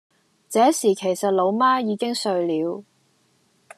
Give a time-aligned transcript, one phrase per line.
[0.49, 2.83] 這時其實老媽已經睡了